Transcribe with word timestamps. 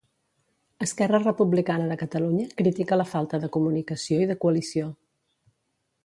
Esquerra 0.85 1.19
Republicana 1.25 1.89
de 1.91 1.97
Catalunya 2.03 2.47
critica 2.61 2.99
la 3.01 3.07
falta 3.13 3.41
de 3.43 3.53
comunicació 3.59 4.21
i 4.25 4.31
de 4.31 4.39
coalició. 4.47 4.89